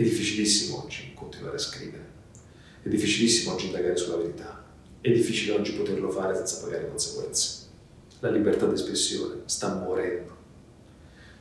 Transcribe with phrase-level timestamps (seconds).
[0.00, 2.02] È difficilissimo oggi continuare a scrivere,
[2.82, 4.64] è difficilissimo oggi indagare sulla verità,
[4.98, 7.66] è difficile oggi poterlo fare senza pagare conseguenze.
[8.20, 10.34] La libertà di espressione sta morendo,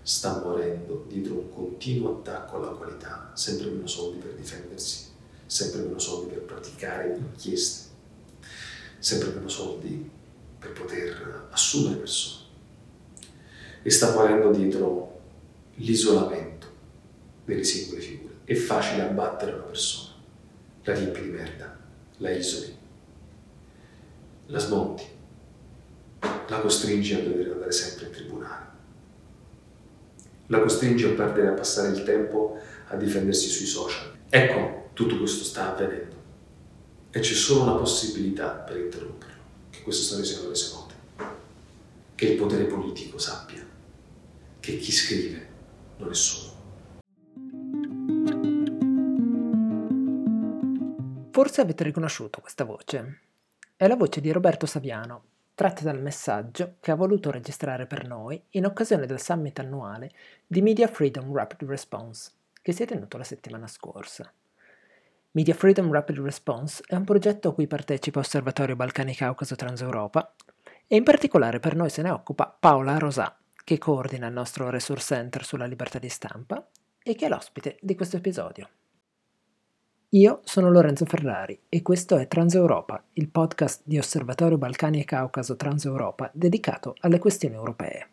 [0.01, 5.05] sta morendo dietro un continuo attacco alla qualità, sempre meno soldi per difendersi,
[5.46, 7.88] sempre meno soldi per praticare inchieste,
[8.98, 10.10] sempre meno soldi
[10.60, 12.44] per poter assumere persone.
[13.84, 15.21] E sta morendo dietro
[15.76, 16.68] l'isolamento
[17.46, 20.16] delle singole figure è facile abbattere una persona,
[20.81, 21.77] la riempi di merda,
[22.17, 22.75] la isoli,
[24.48, 25.03] la smonti,
[26.48, 28.66] la costringi a dover andare sempre in tribunale,
[30.48, 34.16] la costringi a perdere, a passare il tempo a difendersi sui social.
[34.30, 36.16] Ecco, tutto questo sta avvenendo.
[37.11, 40.94] E c'è solo una possibilità per interromperlo, che queste storie siano rese note,
[42.16, 43.63] che il potere politico sappia
[44.59, 45.47] che chi scrive
[45.97, 46.48] non è solo
[51.39, 53.19] Forse avete riconosciuto questa voce.
[53.77, 55.23] È la voce di Roberto Saviano,
[55.55, 60.11] tratta dal messaggio che ha voluto registrare per noi in occasione del summit annuale
[60.45, 64.30] di Media Freedom Rapid Response, che si è tenuto la settimana scorsa.
[65.31, 70.36] Media Freedom Rapid Response è un progetto a cui partecipa Osservatorio Balcani Caucaso Transeuropa
[70.88, 73.33] e in particolare per noi se ne occupa Paola Rosà,
[73.64, 76.67] che coordina il nostro Resource Center sulla libertà di stampa
[77.02, 78.67] e che è l'ospite di questo episodio.
[80.13, 85.55] Io sono Lorenzo Ferrari e questo è Transeuropa, il podcast di Osservatorio Balcani e Caucaso
[85.55, 88.07] Transeuropa dedicato alle questioni europee.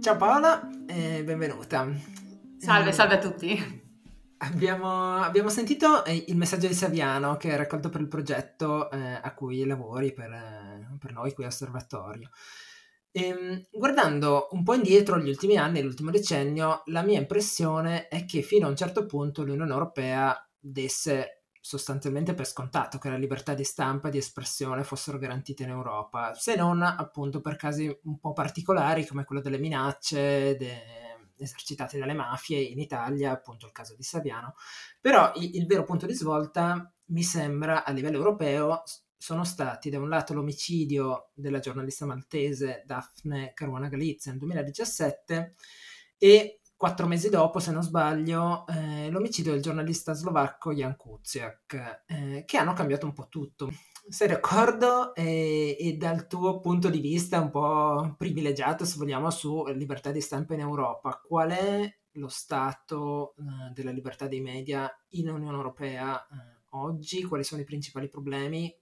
[0.00, 0.69] Ciao Paola,
[1.30, 1.88] benvenuta.
[2.58, 3.88] Salve, salve a tutti.
[4.38, 9.20] Abbiamo, abbiamo, sentito eh, il messaggio di Saviano che è raccolto per il progetto eh,
[9.22, 12.30] a cui lavori per, eh, per noi qui a Osservatorio.
[13.12, 18.24] E, ehm, guardando un po' indietro gli ultimi anni, l'ultimo decennio, la mia impressione è
[18.24, 23.54] che fino a un certo punto l'Unione Europea desse sostanzialmente per scontato che la libertà
[23.54, 28.18] di stampa e di espressione fossero garantite in Europa, se non appunto per casi un
[28.18, 31.09] po' particolari come quello delle minacce, de,
[31.42, 34.54] esercitati dalle mafie in Italia, appunto il caso di Saviano,
[35.00, 38.82] però il, il vero punto di svolta mi sembra a livello europeo
[39.16, 45.56] sono stati da un lato l'omicidio della giornalista maltese Daphne Caruana Galizia nel 2017
[46.16, 52.44] e quattro mesi dopo, se non sbaglio, eh, l'omicidio del giornalista slovacco Jan Kuciak, eh,
[52.46, 53.68] che hanno cambiato un po' tutto.
[54.10, 55.14] Sei d'accordo?
[55.14, 60.20] E, e, dal tuo punto di vista un po' privilegiato, se vogliamo, su libertà di
[60.20, 66.20] stampa in Europa, qual è lo stato eh, della libertà dei media in Unione Europea
[66.20, 66.26] eh,
[66.70, 67.22] oggi?
[67.22, 68.74] Quali sono i principali problemi?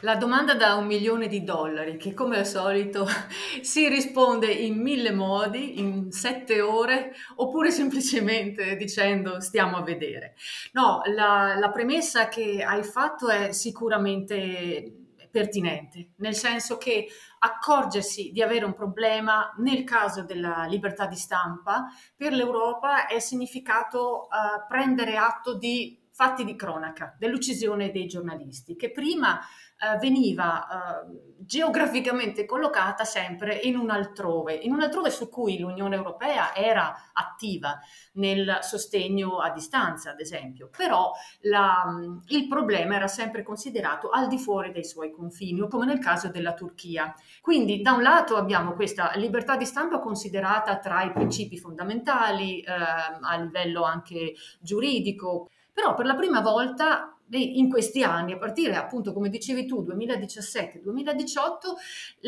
[0.00, 3.06] La domanda da un milione di dollari, che come al solito
[3.62, 10.34] si risponde in mille modi, in sette ore, oppure semplicemente dicendo stiamo a vedere.
[10.72, 14.94] No, la, la premessa che hai fatto è sicuramente
[15.30, 17.06] pertinente, nel senso che
[17.38, 24.26] accorgersi di avere un problema nel caso della libertà di stampa per l'Europa è significato
[24.26, 31.36] uh, prendere atto di fatti di cronaca, dell'uccisione dei giornalisti, che prima eh, veniva eh,
[31.38, 37.78] geograficamente collocata sempre in un altrove, in un altrove su cui l'Unione Europea era attiva
[38.14, 41.12] nel sostegno a distanza, ad esempio, però
[41.42, 41.84] la,
[42.26, 46.52] il problema era sempre considerato al di fuori dei suoi confini, come nel caso della
[46.52, 47.14] Turchia.
[47.40, 52.72] Quindi da un lato abbiamo questa libertà di stampa considerata tra i principi fondamentali eh,
[52.72, 59.12] a livello anche giuridico, però per la prima volta in questi anni, a partire appunto,
[59.12, 61.54] come dicevi tu, 2017-2018,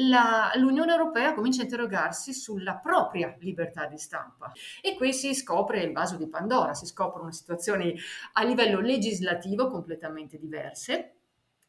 [0.08, 4.52] la, l'Unione Europea comincia a interrogarsi sulla propria libertà di stampa.
[4.80, 7.92] E qui si scopre il vaso di Pandora, si scoprono situazioni
[8.34, 11.14] a livello legislativo completamente diverse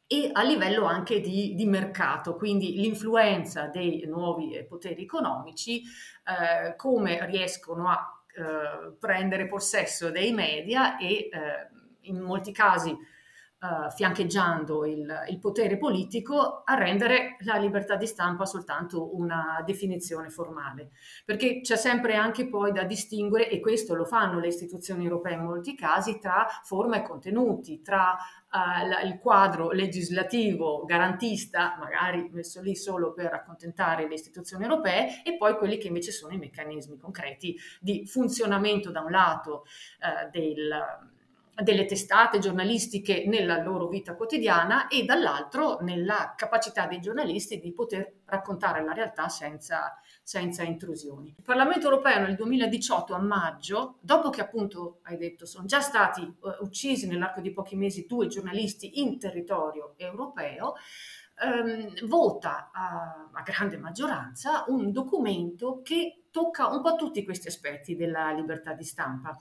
[0.06, 7.26] e a livello anche di, di, mercato, quindi l'influenza dei nuovi poteri economici, eh, come
[7.26, 8.21] riescono a eh,
[8.98, 11.30] prendere possesso dei media e eh,
[12.02, 12.96] in molti casi
[13.62, 20.28] uh, fiancheggiando il, il, potere politico a rendere la libertà di stampa soltanto una definizione
[20.30, 20.90] formale.
[21.24, 25.44] Perché c'è sempre anche poi da distinguere, e questo lo fanno le istituzioni europee in
[25.44, 28.16] molti casi, tra forma e contenuti, tra
[28.50, 35.36] uh, il quadro legislativo garantista, magari messo lì solo per accontentare le istituzioni europee, e
[35.36, 39.64] poi quelli che invece sono i meccanismi concreti di funzionamento da un lato
[40.00, 41.10] uh, del
[41.54, 48.20] delle testate giornalistiche nella loro vita quotidiana e dall'altro nella capacità dei giornalisti di poter
[48.24, 51.34] raccontare la realtà senza, senza intrusioni.
[51.36, 56.22] Il Parlamento europeo nel 2018 a maggio, dopo che appunto hai detto sono già stati
[56.22, 60.74] uh, uccisi nell'arco di pochi mesi due giornalisti in territorio europeo,
[61.42, 67.94] ehm, vota a, a grande maggioranza un documento che tocca un po' tutti questi aspetti
[67.94, 69.36] della libertà di stampa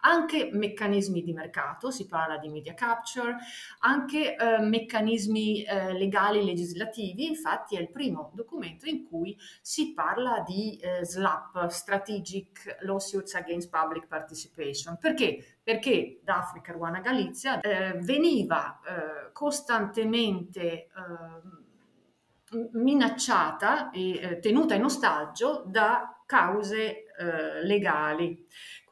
[0.00, 3.36] anche meccanismi di mercato, si parla di media capture,
[3.80, 10.42] anche eh, meccanismi eh, legali legislativi, infatti è il primo documento in cui si parla
[10.46, 14.98] di eh, SLAP, Strategic Lawsuits Against Public Participation.
[14.98, 15.58] Perché?
[15.62, 21.62] Perché da Africa, Ruana, Galizia eh, veniva eh, costantemente ehm,
[22.72, 27.03] minacciata e eh, tenuta in ostaggio da cause
[27.62, 28.44] legali.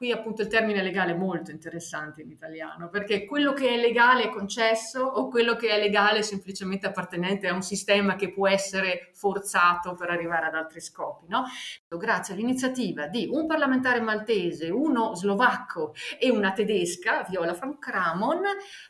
[0.02, 4.24] Qui appunto il termine legale è molto interessante in italiano, perché quello che è legale
[4.24, 8.48] è concesso o quello che è legale è semplicemente appartenente a un sistema che può
[8.48, 11.26] essere forzato per arrivare ad altri scopi.
[11.28, 11.44] No?
[11.88, 18.40] Grazie all'iniziativa di un parlamentare maltese, uno slovacco e una tedesca, Viola von Kramon,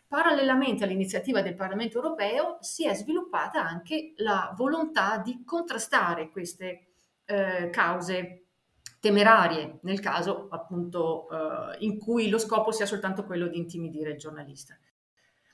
[0.08, 6.86] parallelamente all'iniziativa del Parlamento europeo si è sviluppata anche la volontà di contrastare queste
[7.26, 8.41] eh, cause
[9.02, 14.16] temerarie nel caso appunto eh, in cui lo scopo sia soltanto quello di intimidire il
[14.16, 14.78] giornalista.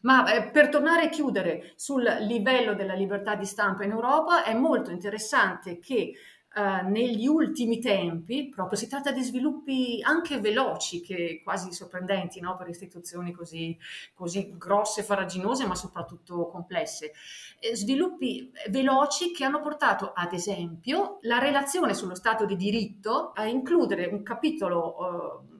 [0.03, 4.53] Ma eh, per tornare a chiudere sul livello della libertà di stampa in Europa, è
[4.53, 6.13] molto interessante che
[6.55, 12.57] eh, negli ultimi tempi, proprio si tratta di sviluppi anche veloci, che quasi sorprendenti no?
[12.57, 13.79] per istituzioni così,
[14.15, 17.13] così grosse, faraginose, ma soprattutto complesse.
[17.61, 23.47] Eh, sviluppi veloci che hanno portato, ad esempio, la relazione sullo Stato di diritto a
[23.47, 25.57] includere un capitolo eh,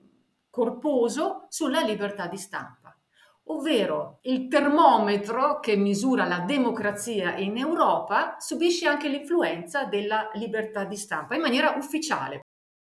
[0.51, 2.78] corposo sulla libertà di stampa
[3.49, 10.97] ovvero il termometro che misura la democrazia in Europa subisce anche l'influenza della libertà di
[10.97, 12.41] stampa in maniera ufficiale.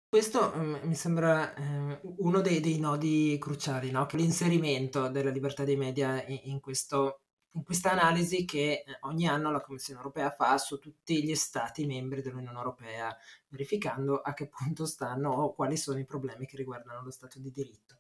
[0.10, 4.08] Questo um, mi sembra eh, uno dei, dei, nodi cruciali, no?
[4.12, 7.20] l'inserimento della libertà dei media in, in, questo,
[7.52, 11.86] in questa analisi che eh, ogni anno la Commissione europea fa su tutti gli stati
[11.86, 13.14] membri dell'Unione europea,
[13.50, 17.52] verificando a che punto stanno o quali sono i problemi che riguardano lo Stato di
[17.52, 17.98] diritto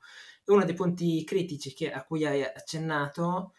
[0.47, 3.53] uno dei punti critici che, a cui hai accennato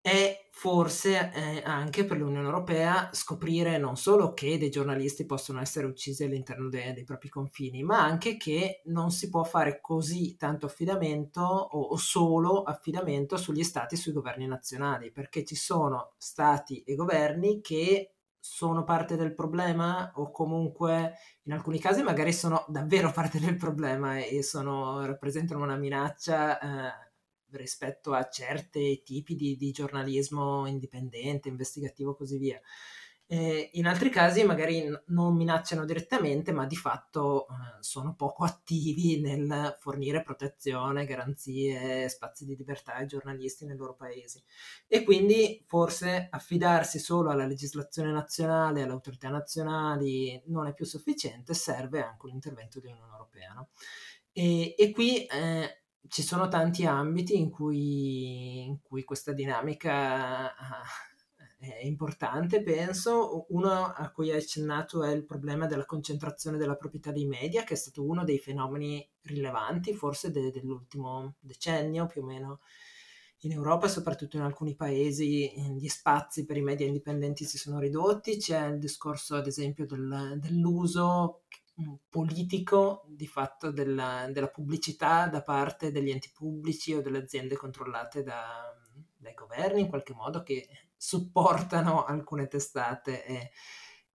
[0.00, 5.86] è forse eh, anche per l'Unione Europea scoprire non solo che dei giornalisti possono essere
[5.86, 10.66] uccisi all'interno de- dei propri confini, ma anche che non si può fare così tanto
[10.66, 16.82] affidamento o, o solo affidamento sugli stati e sui governi nazionali, perché ci sono stati
[16.84, 18.15] e governi che
[18.48, 24.18] sono parte del problema o comunque in alcuni casi magari sono davvero parte del problema
[24.18, 27.10] e sono, rappresentano una minaccia eh,
[27.50, 32.60] rispetto a certi tipi di, di giornalismo indipendente, investigativo e così via.
[33.28, 38.44] Eh, in altri casi magari n- non minacciano direttamente, ma di fatto eh, sono poco
[38.44, 44.42] attivi nel fornire protezione, garanzie, spazi di libertà ai giornalisti nei loro paesi.
[44.86, 51.52] E quindi forse affidarsi solo alla legislazione nazionale, alle autorità nazionali non è più sufficiente,
[51.54, 53.52] serve anche un intervento dell'Unione Europea.
[53.54, 53.68] No?
[54.32, 60.54] E, e, qui eh, ci sono tanti ambiti in cui, in cui questa dinamica
[61.58, 63.46] è importante, penso.
[63.50, 67.74] Uno a cui hai accennato è il problema della concentrazione della proprietà dei media, che
[67.74, 72.60] è stato uno dei fenomeni rilevanti, forse de- dell'ultimo decennio più o meno
[73.40, 78.38] in Europa, soprattutto in alcuni paesi, gli spazi per i media indipendenti si sono ridotti.
[78.38, 81.42] C'è il discorso, ad esempio, del, dell'uso
[81.80, 87.56] mm, politico di fatto della, della, pubblicità da parte degli enti pubblici o delle aziende
[87.56, 88.74] controllate da,
[89.16, 93.50] dai governi in qualche modo che supportano alcune testate e,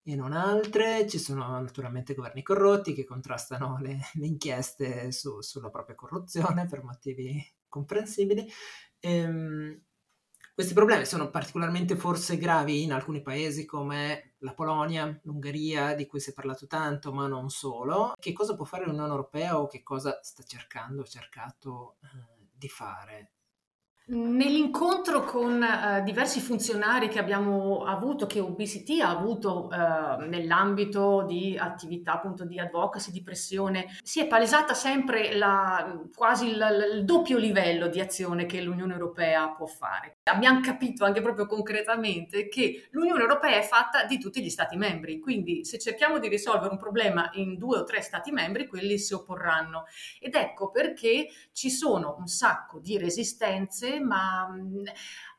[0.04, 1.08] e, non altre.
[1.08, 6.84] Ci sono naturalmente governi corrotti che contrastano le, le inchieste su, sulla propria corruzione per
[6.84, 8.48] motivi comprensibili.
[9.00, 9.82] Ehm,
[10.54, 16.20] questi problemi sono particolarmente forse gravi in alcuni paesi come la Polonia, l'Ungheria, di cui
[16.20, 18.14] si è parlato tanto, ma non solo.
[18.20, 23.32] Che cosa può fare l'Unione Europea o che cosa sta cercando, cercato eh, di fare
[24.14, 31.58] Nell'incontro con uh, diversi funzionari che abbiamo avuto, che OBCT ha avuto uh, nell'ambito di
[31.58, 37.38] attività appunto di advocacy, di pressione, si è palesata sempre la, quasi il, il doppio
[37.38, 40.18] livello di azione che l'Unione Europea può fare.
[40.32, 45.20] Abbiamo capito anche proprio concretamente che l'Unione Europea è fatta di tutti gli Stati membri,
[45.20, 49.14] quindi se cerchiamo di risolvere un problema in due o tre Stati membri, quelli si
[49.14, 49.84] opporranno.
[50.20, 54.48] Ed ecco perché ci sono un sacco di resistenze ma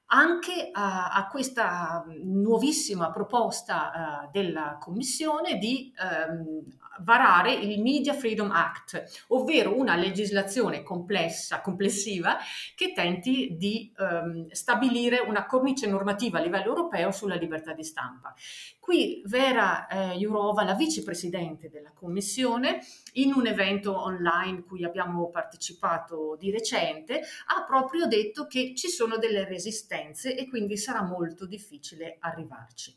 [0.07, 5.93] anche a, a, questa nuovissima proposta uh, della Commissione di
[6.29, 6.63] um,
[7.01, 12.37] varare il Media Freedom Act, ovvero una legislazione complessa, complessiva
[12.75, 18.35] che tenti di um, stabilire una cornice normativa a livello europeo sulla libertà di stampa.
[18.83, 26.37] Qui Vera eh, Jourova, la vicepresidente della Commissione, in un evento online cui abbiamo partecipato
[26.37, 32.17] di recente, ha proprio detto che ci sono delle resistenze e quindi sarà molto difficile
[32.19, 32.93] arrivarci.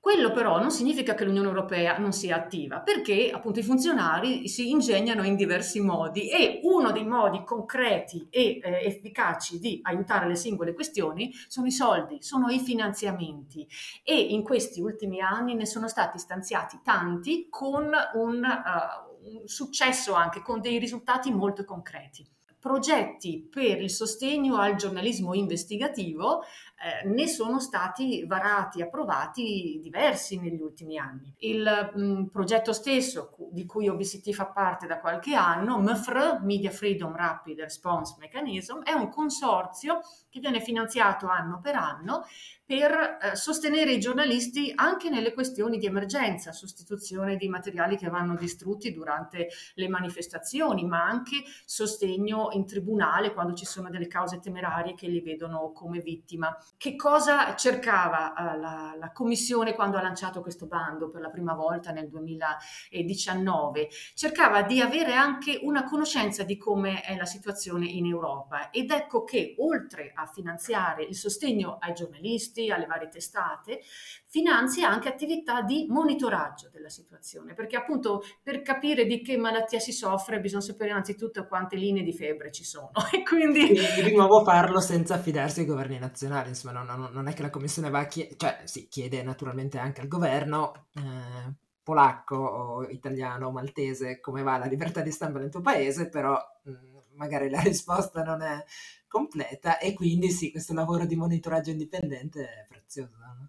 [0.00, 4.70] Quello però non significa che l'Unione Europea non sia attiva, perché appunto i funzionari si
[4.70, 10.36] ingegnano in diversi modi e uno dei modi concreti e eh, efficaci di aiutare le
[10.36, 13.68] singole questioni sono i soldi, sono i finanziamenti.
[14.02, 20.14] E in questi ultimi anni ne sono stati stanziati tanti con un, uh, un successo
[20.14, 22.26] anche, con dei risultati molto concreti
[22.60, 30.60] progetti per il sostegno al giornalismo investigativo eh, ne sono stati varati, approvati diversi negli
[30.60, 31.34] ultimi anni.
[31.38, 36.70] Il mh, mm, progetto stesso, di cui OBCT fa parte da qualche anno, MFR, Media
[36.70, 42.24] Freedom Rapid Response Mechanism, è un consorzio che viene finanziato anno per anno
[42.70, 48.36] per eh, sostenere i giornalisti anche nelle questioni di emergenza, sostituzione di materiali che vanno
[48.36, 54.94] distrutti durante le manifestazioni, ma anche sostegno in tribunale quando ci sono delle cause temerarie
[54.94, 56.56] che li vedono come vittima.
[56.76, 61.54] Che cosa cercava eh, la, la Commissione quando ha lanciato questo bando per la prima
[61.54, 63.88] volta nel 2019?
[64.14, 69.24] Cercava di avere anche una conoscenza di come è la situazione in Europa ed ecco
[69.24, 73.80] che oltre a finanziare il sostegno ai giornalisti, giornalisti, alle varie testate,
[74.26, 79.92] finanzia anche attività di monitoraggio della situazione, perché appunto per capire di che malattia si
[79.92, 83.70] soffre bisogna sapere innanzitutto quante linee di febbre ci sono e quindi...
[83.70, 87.42] E di nuovo farlo senza affidarsi ai governi nazionali, insomma non, non, non è che
[87.42, 90.88] la Commissione va a chiedere, cioè sì, chiede naturalmente anche al governo...
[90.94, 96.08] Eh, polacco o italiano o maltese come va la libertà di stampa nel tuo paese,
[96.08, 96.72] però mh,
[97.14, 98.62] magari la risposta non è
[99.10, 103.16] completa e quindi sì, questo lavoro di monitoraggio indipendente è prezioso.
[103.18, 103.48] No?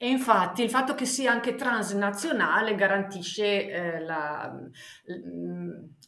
[0.00, 4.56] E infatti il fatto che sia anche transnazionale garantisce eh, la,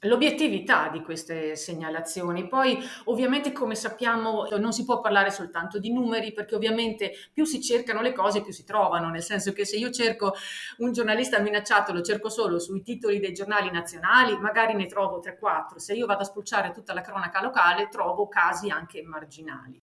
[0.03, 2.47] l'obiettività di queste segnalazioni.
[2.47, 7.61] Poi ovviamente come sappiamo non si può parlare soltanto di numeri perché ovviamente più si
[7.61, 10.35] cercano le cose più si trovano, nel senso che se io cerco
[10.79, 15.79] un giornalista minacciato lo cerco solo sui titoli dei giornali nazionali, magari ne trovo 3-4,
[15.79, 19.83] se io vado a spulciare tutta la cronaca locale trovo casi anche marginali.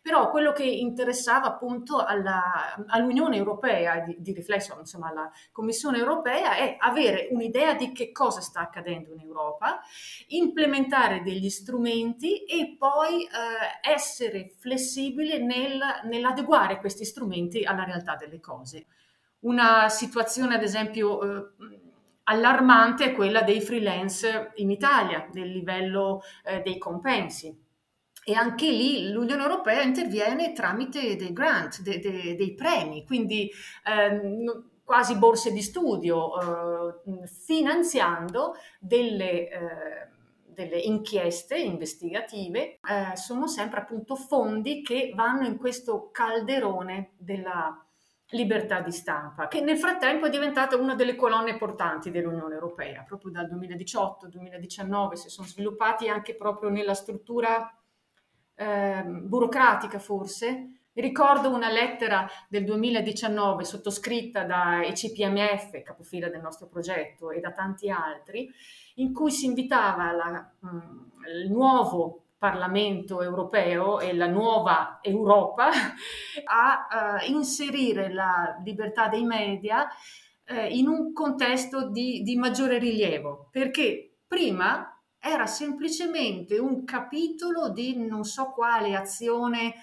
[0.00, 6.56] Però quello che interessava appunto alla, all'Unione Europea, di, di riflesso insomma alla Commissione Europea,
[6.56, 9.80] è avere un'idea di che cosa sta accadendo in Europa,
[10.28, 13.28] implementare degli strumenti e poi eh,
[13.88, 18.86] essere flessibile nel, nell'adeguare questi strumenti alla realtà delle cose.
[19.40, 21.50] Una situazione, ad esempio, eh,
[22.24, 27.70] allarmante è quella dei freelance in Italia, del livello eh, dei compensi
[28.24, 33.50] e anche lì l'Unione Europea interviene tramite dei grant, dei, dei, dei premi, quindi
[33.84, 34.20] eh,
[34.84, 40.08] quasi borse di studio, eh, finanziando delle, eh,
[40.44, 42.78] delle, inchieste investigative.
[42.80, 47.76] Eh, sono sempre appunto fondi che vanno in questo calderone della
[48.32, 53.02] libertà di stampa, che nel frattempo è diventata una delle colonne portanti dell'Unione Europea.
[53.02, 57.70] Proprio dal 2018-2019 si sono sviluppati anche proprio nella struttura
[58.54, 60.78] eh, burocratica forse.
[60.94, 67.88] Ricordo una lettera del 2019 sottoscritta da ECPMF, capofila del nostro progetto, e da tanti
[67.88, 68.50] altri,
[68.96, 75.70] in cui si invitava la, mm, il nuovo Parlamento europeo e la nuova Europa
[76.44, 79.86] a uh, inserire la libertà dei media
[80.48, 84.91] uh, in un contesto di, di maggiore rilievo, perché prima
[85.24, 89.74] era semplicemente un capitolo di non so quale azione,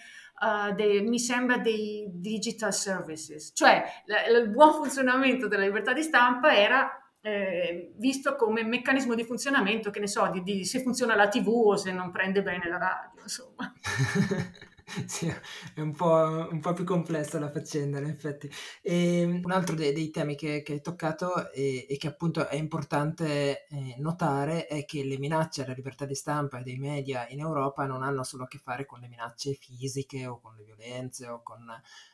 [0.41, 6.03] uh, de, mi sembra dei digital services, cioè l- il buon funzionamento della libertà di
[6.03, 6.91] stampa era
[7.21, 11.47] eh, visto come meccanismo di funzionamento, che ne so, di, di, se funziona la TV
[11.47, 13.73] o se non prende bene la radio, insomma.
[15.07, 15.27] sì,
[15.75, 18.49] è un po', un po', più complessa la faccenda, in effetti.
[18.81, 22.47] E ehm, un altro dei, dei temi che, che, hai toccato e, e, che appunto
[22.47, 27.27] è importante eh, notare è che le minacce alla libertà di stampa e dei media
[27.29, 30.63] in Europa non hanno solo a che fare con le minacce fisiche o con le
[30.63, 31.65] violenze o con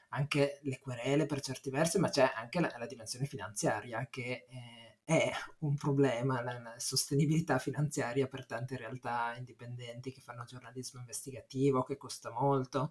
[0.10, 4.46] anche le querele per certi versi, ma c'è anche la, la dimensione finanziaria che...
[4.50, 11.00] Eh, è un problema la, la, sostenibilità finanziaria per tante realtà indipendenti che fanno giornalismo
[11.00, 12.89] investigativo, che costa molto,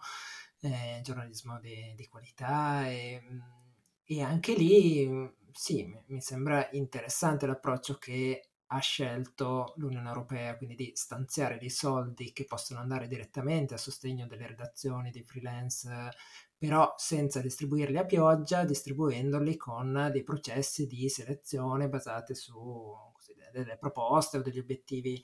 [0.61, 3.21] eh, giornalismo di, di qualità e,
[4.05, 10.91] e, anche lì sì, mi sembra interessante l'approccio che ha scelto l'Unione Europea, quindi di
[10.95, 16.11] stanziare dei soldi che possono andare direttamente a sostegno delle redazioni, dei freelance
[16.57, 22.55] però senza distribuirli a pioggia, distribuendoli con dei processi di selezione basati su
[23.13, 25.23] così, delle proposte o degli obiettivi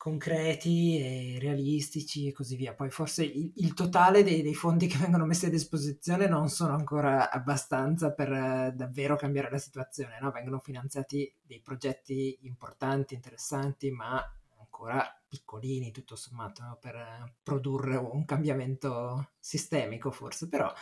[0.00, 2.72] concreti e realistici e così via.
[2.72, 6.72] Poi forse il, il totale dei, dei, fondi che vengono messi a disposizione non sono
[6.72, 10.30] ancora abbastanza per uh, davvero cambiare la situazione, no?
[10.30, 14.24] vengono finanziati dei progetti importanti, interessanti, ma
[14.58, 16.78] ancora piccolini tutto sommato no?
[16.80, 20.72] per produrre un cambiamento sistemico forse, però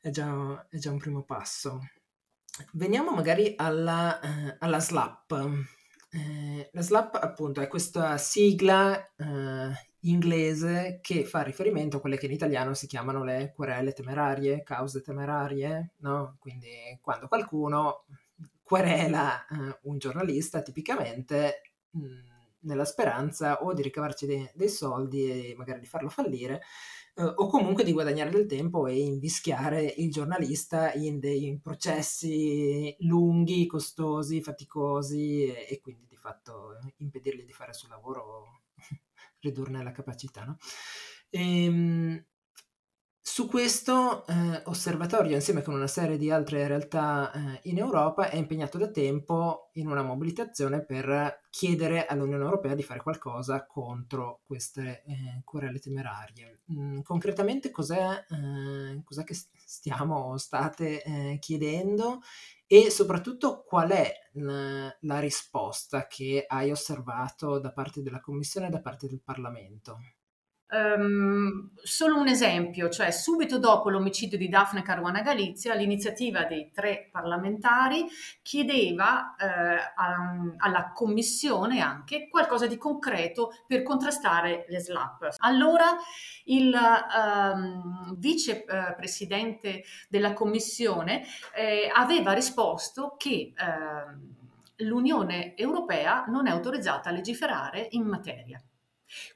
[0.00, 1.78] è già, è già un primo passo.
[2.72, 5.80] Veniamo magari alla, eh, alla SLAP.
[6.14, 12.26] Eh, la SLAP appunto è questa sigla eh, inglese che fa riferimento a quelle che
[12.26, 16.36] in italiano si chiamano le querele temerarie, cause temerarie, no?
[16.38, 16.68] Quindi
[17.00, 18.04] quando qualcuno
[18.62, 22.31] querela eh, un giornalista tipicamente mh, mm,
[22.62, 26.62] nella speranza o di ricavarci dei, dei soldi e magari di farlo fallire,
[27.14, 33.66] eh, o comunque di guadagnare del tempo e invischiare il giornalista in dei processi lunghi,
[33.66, 38.62] costosi, faticosi e, e quindi di fatto impedirgli di fare il suo lavoro,
[39.40, 40.44] ridurne la capacità.
[40.44, 40.56] No?
[41.30, 42.24] E, ehm,
[43.32, 48.36] su questo eh, osservatorio, insieme con una serie di altre realtà eh, in Europa, è
[48.36, 55.02] impegnato da tempo in una mobilitazione per chiedere all'Unione Europea di fare qualcosa contro queste
[55.06, 56.60] eh, querele temerarie.
[56.74, 59.34] Mm, concretamente cos'è, eh, cos'è, che
[59.64, 62.20] stiamo, state eh, chiedendo
[62.66, 68.70] e soprattutto qual è la, la risposta che hai osservato da parte della Commissione e
[68.70, 69.96] da parte del Parlamento?
[70.72, 77.10] Um, solo un esempio, cioè subito dopo l'omicidio di Daphne Caruana Galizia, l'iniziativa dei tre
[77.12, 78.06] parlamentari
[78.40, 80.16] chiedeva eh, a,
[80.56, 85.34] alla Commissione anche qualcosa di concreto per contrastare le SLAP.
[85.40, 85.94] Allora
[86.44, 91.22] il um, vicepresidente eh, della Commissione
[91.54, 98.58] eh, aveva risposto che eh, l'Unione Europea non è autorizzata a legiferare in materia.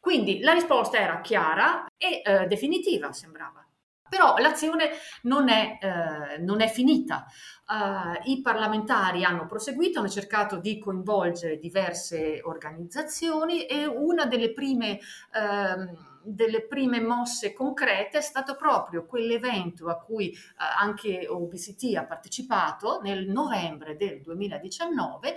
[0.01, 3.67] Quindi la risposta era chiara e eh, definitiva, sembrava.
[4.09, 4.91] Però l'azione
[5.23, 7.27] non è, eh, non è finita.
[7.69, 15.01] Uh, I parlamentari hanno proseguito, hanno cercato di coinvolgere diverse organizzazioni e una delle prime,
[15.33, 22.05] uh, delle prime mosse concrete è stato proprio quell'evento a cui uh, anche OBCT ha
[22.05, 25.37] partecipato nel novembre del 2019,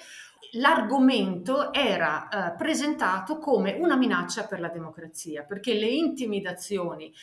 [0.54, 7.14] l'argomento era eh, presentato come una minaccia per la democrazia, perché le intimidazioni eh,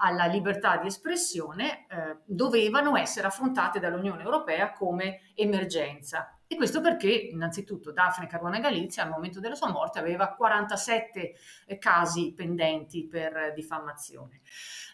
[0.00, 6.35] alla libertà di espressione eh, dovevano essere affrontate dall'Unione Europea come emergenza.
[6.48, 11.34] E questo perché, innanzitutto, Daphne Caruana Galizia al momento della sua morte aveva 47
[11.66, 14.42] eh, casi pendenti per diffamazione.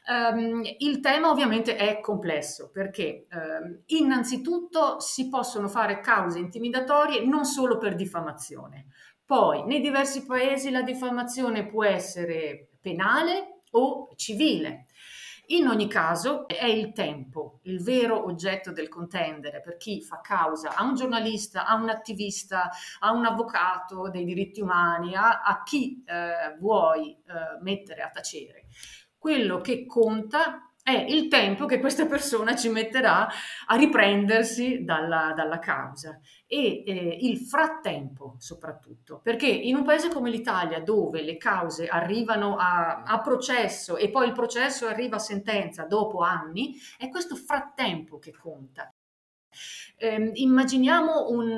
[0.08, 7.44] Um, il tema ovviamente è complesso perché um, innanzitutto si possono fare cause intimidatorie non
[7.44, 8.86] solo per diffamazione.
[9.24, 14.86] Poi nei diversi paesi la diffamazione può essere penale o civile.
[15.52, 20.74] In ogni caso è il tempo il vero oggetto del contendere per chi fa causa
[20.74, 26.02] a un giornalista, a un attivista, a un avvocato dei diritti umani, a, a chi
[26.06, 28.64] eh, vuoi eh, mettere a tacere.
[29.18, 33.28] Quello che conta è il tempo che questa persona ci metterà
[33.66, 40.28] a riprendersi dalla, dalla causa e eh, il frattempo soprattutto, perché in un paese come
[40.28, 45.84] l'Italia dove le cause arrivano a, a, processo e poi il processo arriva a sentenza
[45.84, 48.92] dopo anni, è questo frattempo che conta.
[49.96, 51.50] Eh, immaginiamo un,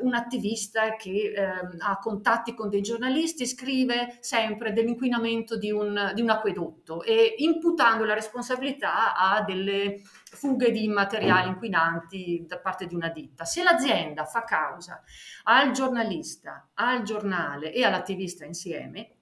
[0.00, 1.44] un, attivista che eh,
[1.78, 8.04] ha contatti con dei giornalisti, scrive sempre dell'inquinamento di un, di un, acquedotto e imputando
[8.04, 13.44] la responsabilità a delle fughe di materiali inquinanti da parte di una ditta.
[13.44, 15.02] Se l'azienda fa causa
[15.44, 19.19] al giornalista, al giornale e all'attivista insieme,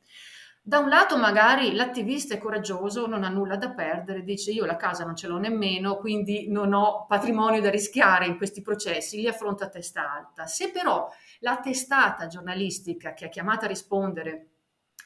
[0.68, 4.76] da un lato magari l'attivista è coraggioso, non ha nulla da perdere, dice io la
[4.76, 9.26] casa non ce l'ho nemmeno, quindi non ho patrimonio da rischiare in questi processi, li
[9.26, 10.44] affronta a testa alta.
[10.44, 14.48] Se però la testata giornalistica che è chiamata a rispondere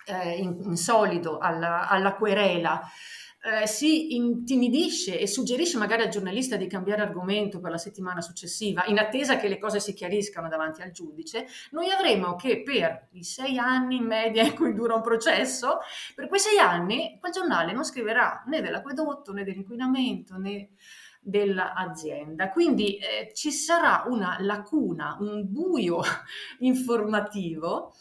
[0.07, 2.83] eh, in, in, solido alla, alla querela
[3.45, 8.85] eh, si intimidisce e suggerisce magari al giornalista di cambiare argomento per la settimana successiva,
[8.87, 13.25] in attesa che le cose si chiariscano davanti al giudice, noi avremo che per i
[13.25, 15.79] sei anni in media in cui dura un processo,
[16.15, 20.71] per quei sei anni quel giornale non scriverà né dell'acquedotto né dell'inquinamento né
[21.21, 22.51] dell'azienda.
[22.51, 26.01] Quindi eh, ci sarà una lacuna, un buio
[26.61, 27.93] informativo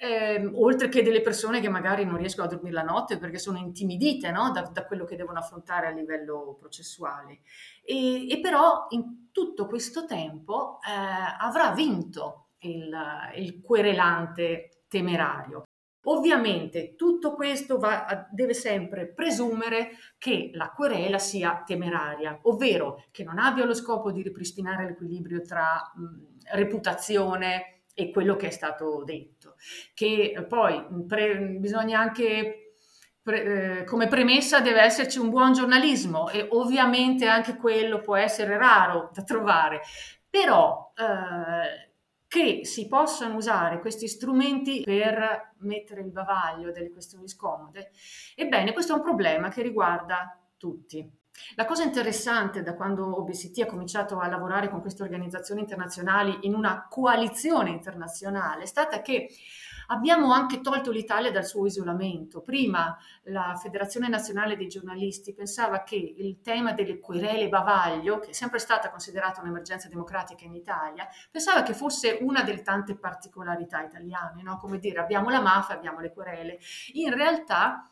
[0.00, 3.58] eh, oltre che delle persone che magari non riescono a dormire la notte perché sono
[3.58, 4.52] intimidite no?
[4.52, 7.40] da, da, quello che devono affrontare a livello processuale.
[7.82, 10.90] E, e però in tutto questo tempo eh,
[11.40, 12.96] avrà vinto il,
[13.38, 15.64] il, querelante temerario.
[16.04, 23.38] Ovviamente tutto questo va, deve sempre presumere che la querela sia temeraria, ovvero che non
[23.38, 29.37] abbia lo scopo di ripristinare l'equilibrio tra mh, reputazione, e quello che è stato detto.
[29.94, 32.74] Che poi pre, bisogna anche
[33.22, 38.56] pre, eh, come premessa deve esserci un buon giornalismo e ovviamente anche quello può essere
[38.56, 39.82] raro da trovare,
[40.28, 41.92] però eh,
[42.28, 47.90] che si possano usare questi strumenti per mettere il bavaglio delle questioni scomode,
[48.34, 51.17] ebbene questo è un problema che riguarda tutti.
[51.54, 56.54] La cosa interessante da quando OBCT ha cominciato a lavorare con queste organizzazioni internazionali in
[56.54, 59.28] una coalizione internazionale è stata che
[59.88, 62.42] abbiamo anche tolto l'Italia dal suo isolamento.
[62.42, 68.32] Prima la Federazione Nazionale dei Giornalisti pensava che il tema delle querele bavaglio, che è
[68.32, 74.42] sempre stata considerata un'emergenza democratica in Italia, pensava che fosse una delle tante particolarità italiane,
[74.42, 74.58] no?
[74.58, 76.58] come dire abbiamo la mafia, abbiamo le querele.
[76.94, 77.88] In realtà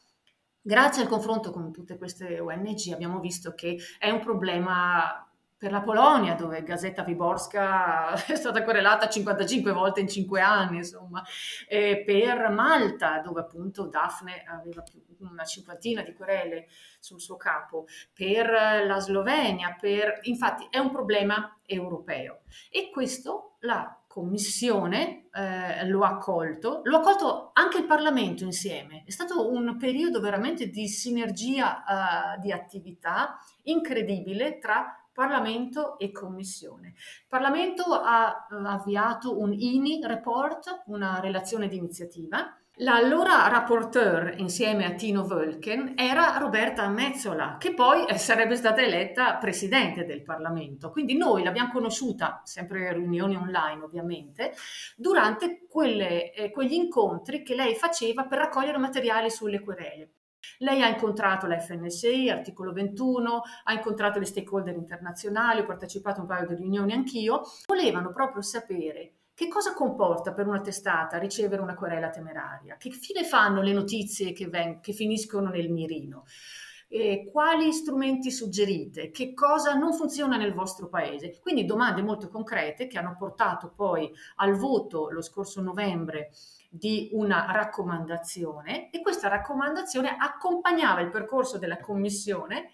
[0.66, 5.24] Grazie al confronto con tutte queste ONG abbiamo visto che è un problema
[5.56, 11.22] per la Polonia, dove Gazeta Wyborska è stata querelata 55 volte in 5 anni, insomma,
[11.68, 14.82] e per Malta, dove appunto Daphne aveva
[15.20, 16.66] una cinquantina di querele
[16.98, 18.50] sul suo capo, per
[18.84, 20.18] la Slovenia, per...
[20.22, 22.40] infatti è un problema europeo.
[22.68, 29.02] E questo la Commissione eh, lo ha accolto, lo ha accolto anche il Parlamento insieme.
[29.04, 36.94] È stato un periodo veramente di sinergia uh, di attività incredibile tra Parlamento e Commissione.
[36.96, 44.84] Il Parlamento ha uh, avviato un INI report, una relazione di iniziativa, L'allora rapporteur insieme
[44.84, 50.90] a Tino Völken era Roberta Mezzola, che poi eh, sarebbe stata eletta presidente del Parlamento.
[50.90, 54.52] Quindi noi l'abbiamo conosciuta, sempre in riunioni online ovviamente,
[54.94, 60.10] durante quelle, eh, quegli incontri che lei faceva per raccogliere materiali sulle querele.
[60.58, 66.22] Lei ha incontrato la FNSI, articolo 21, ha incontrato le stakeholder internazionali, ho partecipato a
[66.24, 71.60] un paio di riunioni anch'io, volevano proprio sapere che cosa comporta per una testata ricevere
[71.60, 72.76] una querela temeraria?
[72.78, 76.24] Che fine fanno le notizie che, ven- che finiscono nel mirino?
[76.88, 79.10] Eh, quali strumenti suggerite?
[79.10, 81.38] Che cosa non funziona nel vostro paese?
[81.38, 86.30] Quindi domande molto concrete che hanno portato poi al voto lo scorso novembre
[86.70, 92.70] di una raccomandazione e questa raccomandazione accompagnava il percorso della commissione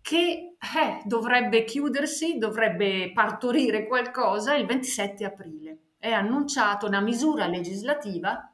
[0.00, 8.52] che eh, dovrebbe chiudersi, dovrebbe partorire qualcosa il 27 aprile è annunciata una misura legislativa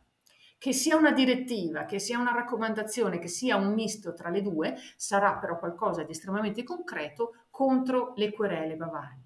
[0.58, 4.74] che sia una direttiva, che sia una raccomandazione, che sia un misto tra le due,
[4.96, 9.23] sarà però qualcosa di estremamente concreto contro le querele bavaglio.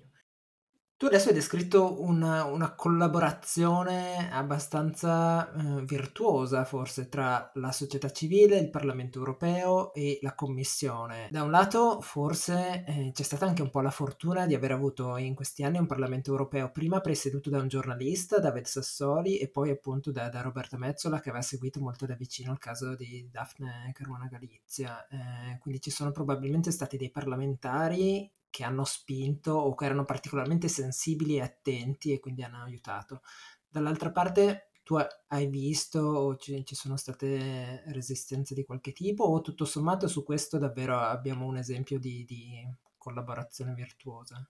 [0.98, 8.58] Tu adesso hai descritto una, una collaborazione abbastanza eh, virtuosa forse tra la società civile,
[8.58, 11.28] il Parlamento europeo e la Commissione.
[11.30, 15.16] Da un lato forse eh, c'è stata anche un po' la fortuna di aver avuto
[15.18, 19.70] in questi anni un Parlamento europeo prima presieduto da un giornalista, David Sassoli, e poi
[19.70, 23.92] appunto da, da Roberta Mezzola che aveva seguito molto da vicino il caso di Daphne
[23.94, 25.06] Caruana Galizia.
[25.06, 30.68] Eh, quindi ci sono probabilmente stati dei parlamentari che hanno spinto o che erano particolarmente
[30.68, 33.22] sensibili e attenti e quindi hanno aiutato.
[33.68, 39.42] Dall'altra parte tu hai visto o ci, ci sono state resistenze di qualche tipo o
[39.42, 44.48] tutto sommato su questo davvero abbiamo un esempio di, di collaborazione virtuosa?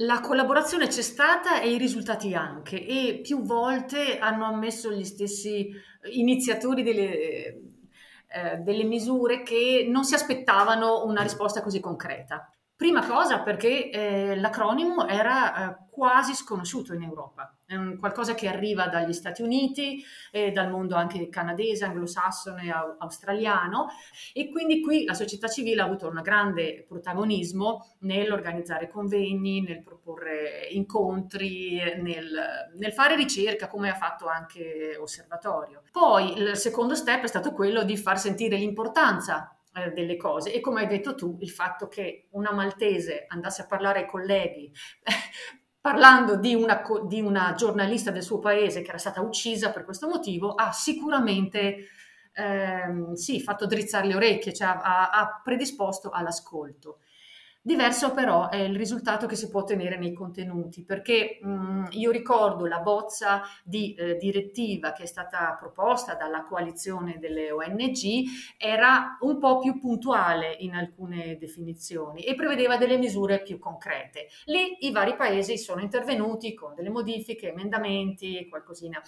[0.00, 5.68] La collaborazione c'è stata e i risultati anche e più volte hanno ammesso gli stessi
[6.12, 7.77] iniziatori delle,
[8.28, 12.50] eh, delle misure che non si aspettavano una risposta così concreta.
[12.78, 18.46] Prima cosa perché eh, l'acronimo era eh, quasi sconosciuto in Europa, è un qualcosa che
[18.46, 23.88] arriva dagli Stati Uniti, eh, dal mondo anche canadese, anglosassone, au- australiano
[24.32, 30.68] e quindi qui la società civile ha avuto un grande protagonismo nell'organizzare convegni, nel proporre
[30.70, 35.82] incontri, nel, nel fare ricerca come ha fatto anche Osservatorio.
[35.90, 40.60] Poi il secondo step è stato quello di far sentire l'importanza eh, delle cose e
[40.60, 44.72] come hai detto tu il fatto che una maltese andasse a parlare ai colleghi
[45.80, 50.08] parlando di una, di una, giornalista del suo paese che era stata uccisa per questo
[50.08, 51.86] motivo ha sicuramente
[52.32, 57.00] ehm, sì, fatto drizzare le orecchie, cioè ha, ha predisposto all'ascolto.
[57.68, 62.64] Diverso però è il risultato che si può ottenere nei contenuti, perché mh, io ricordo
[62.64, 68.24] la bozza di eh, direttiva che è stata proposta dalla coalizione delle ONG,
[68.56, 74.28] era un po' più puntuale in alcune definizioni e prevedeva delle misure più concrete.
[74.46, 78.98] Lì i vari paesi sono intervenuti con delle modifiche, emendamenti e qualcosina.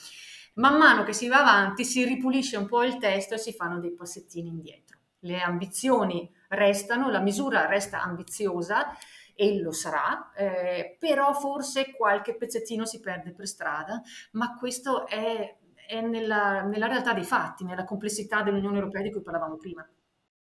[0.57, 3.81] Man mano che si va avanti si ripulisce un po' il testo e si fanno
[3.81, 4.99] dei passettini indietro.
[5.21, 8.97] Le ambizioni restano, la misura resta ambiziosa
[9.35, 15.57] e lo sarà, eh, però forse qualche pezzettino si perde per strada, ma questo è,
[15.87, 19.89] è nella, nella realtà dei fatti, nella complessità dell'Unione Europea di cui parlavamo prima.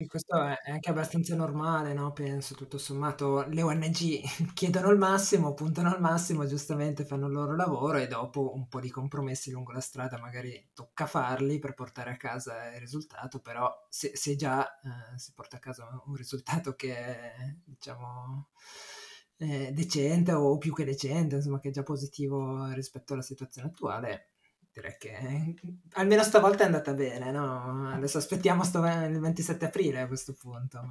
[0.01, 2.13] E questo è anche abbastanza normale, no?
[2.13, 4.21] Penso, tutto sommato, le ONG
[4.53, 8.79] chiedono il massimo, puntano al massimo, giustamente fanno il loro lavoro e dopo un po'
[8.79, 13.69] di compromessi lungo la strada magari tocca farli per portare a casa il risultato, però
[13.89, 17.33] se, se già eh, si porta a casa un risultato che è,
[17.65, 18.47] diciamo,
[19.37, 24.29] eh, decente o più che decente, insomma, che è già positivo rispetto alla situazione attuale,
[24.79, 25.55] direi che
[25.93, 27.91] almeno stavolta è andata bene, no?
[27.93, 30.81] Adesso aspettiamo sto, il 27 aprile a questo punto.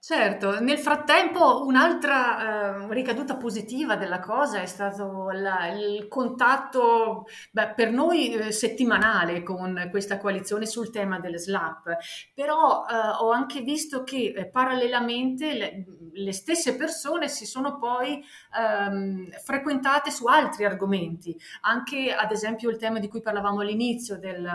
[0.00, 7.74] Certo, nel frattempo un'altra eh, ricaduta positiva della cosa è stato la, il contatto beh,
[7.74, 11.96] per noi eh, settimanale con questa coalizione sul tema delle SLAP,
[12.32, 15.84] però eh, ho anche visto che eh, parallelamente le,
[16.22, 18.24] le, stesse persone si sono poi
[18.56, 24.46] ehm, frequentate su altri argomenti, anche ad esempio il tema di cui parlavamo all'inizio del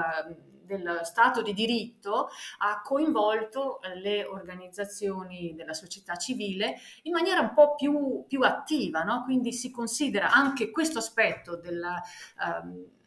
[0.65, 7.75] del Stato di diritto ha coinvolto le organizzazioni della società civile in maniera un po'
[7.75, 9.23] più, più attiva, no?
[9.23, 12.01] quindi si considera anche questo aspetto della...
[12.63, 13.01] Um,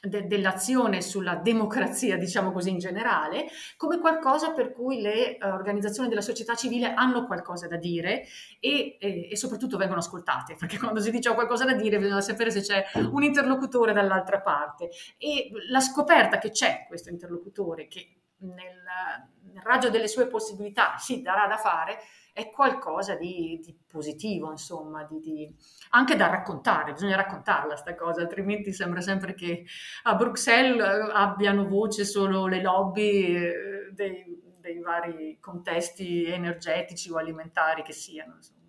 [0.00, 6.08] de- dell'azione sulla democrazia, diciamo così in generale, come qualcosa per cui le uh, organizzazioni
[6.08, 8.24] della società civile hanno qualcosa da dire
[8.60, 12.20] e, e, e, soprattutto vengono ascoltate, perché quando si dice ho qualcosa da dire bisogna
[12.20, 14.90] sapere se c'è un interlocutore dall'altra parte.
[15.18, 18.82] E la scoperta che c'è questo interlocutore, che nel,
[19.52, 21.98] nel raggio delle sue possibilità si darà da fare,
[22.40, 25.54] è qualcosa di, di positivo, insomma, di, di,
[25.90, 29.64] anche da raccontare, bisogna raccontarla sta cosa, altrimenti sembra sempre che
[30.04, 37.16] a Bruxelles eh, abbiano voce solo le lobby eh, dei, dei vari contesti energetici o
[37.16, 38.34] alimentari che siano.
[38.36, 38.59] Insomma.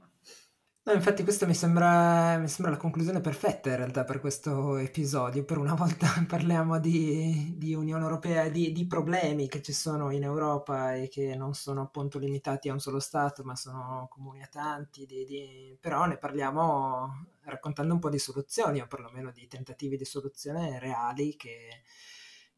[0.83, 5.45] No, infatti questa mi sembra, mi sembra la conclusione perfetta in realtà per questo episodio.
[5.45, 10.23] Per una volta parliamo di, di Unione Europea di, di, problemi che ci sono in
[10.23, 14.47] Europa e che non sono appunto limitati a un solo Stato, ma sono comuni a
[14.47, 15.05] tanti.
[15.05, 20.79] Di, però ne parliamo raccontando un po' di soluzioni o perlomeno di tentativi di soluzione
[20.79, 21.83] reali che,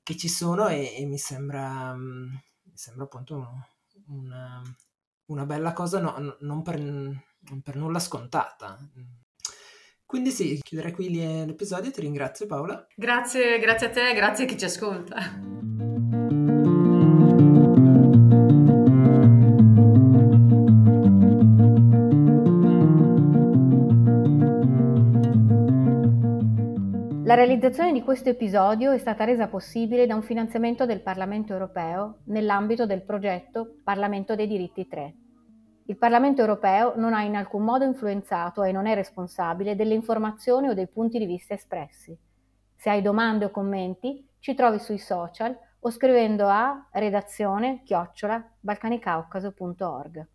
[0.02, 2.42] che ci sono e, e mi, sembra, mi
[2.74, 3.68] sembra appunto
[4.08, 4.62] una,
[5.26, 6.80] una bella cosa, no, non per
[7.64, 8.78] per nulla scontata.
[10.06, 12.86] Quindi sì, chiuderei qui l'episodio, ti ringrazio Paola.
[12.96, 15.16] Grazie, grazie a te, grazie a chi ci ascolta.
[27.24, 32.20] La realizzazione di questo episodio è stata resa possibile da un finanziamento del Parlamento europeo
[32.26, 35.16] nell'ambito del progetto Parlamento dei diritti 3
[35.86, 40.70] il Parlamento europeo non ha in alcun modo influenzato e non è responsabile delle informazioni
[40.70, 42.18] o dei punti di vista espressi.
[42.76, 50.28] Se hai domande o commenti, ci trovi sui social o scrivendo a redazione chiocciola balcanicaucaso.org.